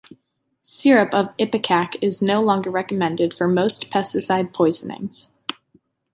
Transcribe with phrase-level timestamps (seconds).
[0.63, 5.29] Syrup of ipecac is no longer recommended for most pesticide poisonings.